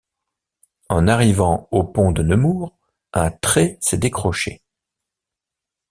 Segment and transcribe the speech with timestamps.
[0.89, 2.75] En arrivant au pont de Nemours,
[3.13, 4.63] un trait s’est décroché.